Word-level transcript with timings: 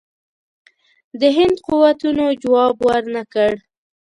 د 1.19 1.21
هند 1.37 1.57
قوتونو 1.67 2.25
جواب 2.41 2.75
ورنه 2.87 3.21
کړ. 3.33 3.53